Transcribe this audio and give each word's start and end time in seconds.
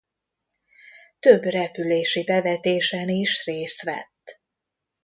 Több 1.19 1.43
repülési 1.43 2.23
bevetésen 2.23 3.09
is 3.09 3.45
részt 3.45 3.83
vett. 3.83 4.41